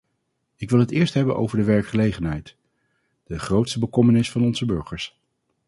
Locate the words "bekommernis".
3.79-4.31